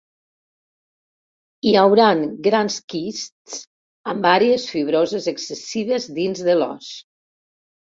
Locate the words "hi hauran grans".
1.67-2.79